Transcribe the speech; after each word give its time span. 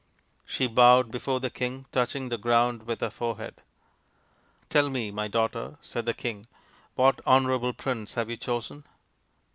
She 0.47 0.65
bowed 0.65 1.11
before 1.11 1.39
the 1.39 1.51
king, 1.51 1.85
touching 1.91 2.29
the 2.29 2.39
ground 2.39 2.87
with 2.87 3.01
her 3.01 3.11
forehead." 3.11 3.61
Tell 4.71 4.89
me, 4.89 5.11
my 5.11 5.27
daughter," 5.27 5.77
said 5.83 6.07
the 6.07 6.13
king," 6.15 6.47
what 6.95 7.21
honourable 7.27 7.73
prince 7.73 8.15
have 8.15 8.27
you 8.27 8.37
chosen 8.37 8.83